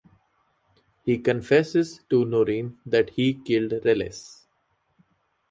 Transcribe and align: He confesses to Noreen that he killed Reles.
He 1.03 1.19
confesses 1.19 1.99
to 2.09 2.25
Noreen 2.25 2.79
that 2.87 3.11
he 3.11 3.35
killed 3.35 3.73
Reles. 3.85 4.47